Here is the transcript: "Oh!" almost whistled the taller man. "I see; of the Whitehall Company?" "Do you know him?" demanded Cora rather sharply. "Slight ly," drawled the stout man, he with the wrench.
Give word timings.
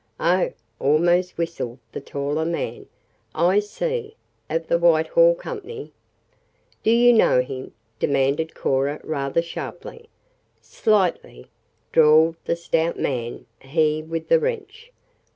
"Oh!" 0.19 0.51
almost 0.79 1.37
whistled 1.37 1.77
the 1.91 2.01
taller 2.01 2.43
man. 2.43 2.87
"I 3.35 3.59
see; 3.59 4.15
of 4.49 4.65
the 4.65 4.79
Whitehall 4.79 5.35
Company?" 5.35 5.93
"Do 6.81 6.89
you 6.89 7.13
know 7.13 7.41
him?" 7.41 7.73
demanded 7.99 8.55
Cora 8.55 8.99
rather 9.03 9.43
sharply. 9.43 10.09
"Slight 10.59 11.23
ly," 11.23 11.45
drawled 11.91 12.37
the 12.45 12.55
stout 12.55 12.97
man, 12.97 13.45
he 13.59 14.01
with 14.01 14.27
the 14.27 14.39
wrench. 14.39 14.91